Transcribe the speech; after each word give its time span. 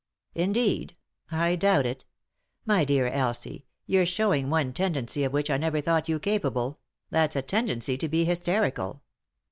"Indeed? 0.47 0.95
I 1.29 1.55
doubt 1.55 1.85
it. 1.85 2.05
My 2.65 2.83
dear 2.85 3.05
Elsie, 3.05 3.65
you're 3.85 4.07
showing 4.07 4.49
one 4.49 4.73
tendency 4.73 5.23
of 5.23 5.31
which 5.31 5.51
I 5.51 5.57
never 5.57 5.79
thought 5.79 6.09
you 6.09 6.17
capable— 6.19 6.79
that's 7.11 7.35
a 7.35 7.43
tendency 7.43 7.99
to 7.99 8.09
be 8.09 8.25
hysterical. 8.25 9.03